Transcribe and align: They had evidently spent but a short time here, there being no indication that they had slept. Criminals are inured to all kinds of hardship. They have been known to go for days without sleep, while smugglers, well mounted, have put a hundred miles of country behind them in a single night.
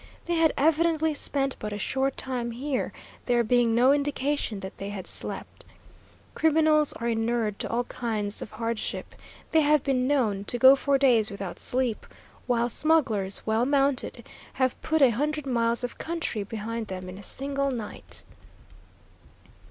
They 0.25 0.33
had 0.33 0.51
evidently 0.57 1.13
spent 1.13 1.55
but 1.59 1.71
a 1.71 1.77
short 1.77 2.17
time 2.17 2.49
here, 2.49 2.91
there 3.27 3.43
being 3.43 3.75
no 3.75 3.93
indication 3.93 4.61
that 4.61 4.75
they 4.79 4.89
had 4.89 5.05
slept. 5.05 5.63
Criminals 6.33 6.91
are 6.93 7.07
inured 7.07 7.59
to 7.59 7.69
all 7.69 7.83
kinds 7.83 8.41
of 8.41 8.49
hardship. 8.49 9.13
They 9.51 9.61
have 9.61 9.83
been 9.83 10.07
known 10.07 10.43
to 10.45 10.57
go 10.57 10.75
for 10.75 10.97
days 10.97 11.29
without 11.29 11.59
sleep, 11.59 12.07
while 12.47 12.67
smugglers, 12.67 13.43
well 13.45 13.67
mounted, 13.67 14.27
have 14.53 14.81
put 14.81 15.03
a 15.03 15.11
hundred 15.11 15.45
miles 15.45 15.83
of 15.83 15.99
country 15.99 16.41
behind 16.41 16.87
them 16.87 17.07
in 17.07 17.19
a 17.19 17.21
single 17.21 17.69
night. 17.69 18.23